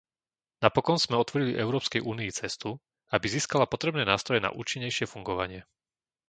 [0.65, 2.69] Napokon sme otvorili Európskej únii cestu,
[3.15, 5.61] aby získala potrebné nástroje na účinnejšie fungovanie.